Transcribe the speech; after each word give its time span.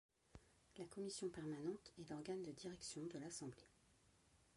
La 0.77 0.85
Commission 0.87 1.29
permanente 1.29 1.93
est 1.99 2.09
l'organe 2.09 2.41
de 2.41 2.49
direction 2.51 3.05
de 3.05 3.19
l'Assemblée. 3.19 3.69